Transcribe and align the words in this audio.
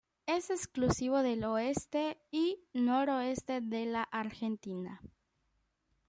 Es 0.25 0.49
exclusivo 0.49 1.19
del 1.21 1.43
oeste 1.43 2.17
y 2.31 2.57
noroeste 2.73 3.61
de 3.61 3.85
la 3.85 4.01
Argentina. 4.01 4.99